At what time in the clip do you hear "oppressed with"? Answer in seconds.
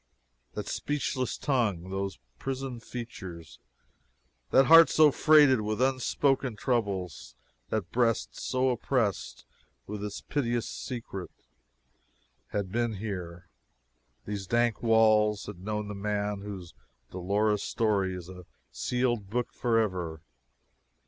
8.71-10.03